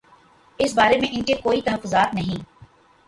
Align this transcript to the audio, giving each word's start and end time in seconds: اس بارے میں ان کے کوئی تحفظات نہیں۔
اس 0.59 0.73
بارے 0.73 0.97
میں 0.97 1.07
ان 1.11 1.23
کے 1.23 1.33
کوئی 1.43 1.61
تحفظات 1.61 2.13
نہیں۔ 2.13 2.43